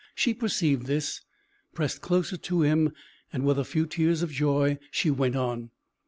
[0.15, 1.21] She perceived this,
[1.75, 2.91] pressed closer to him,
[3.31, 5.69] and with a few tears of joy she went on.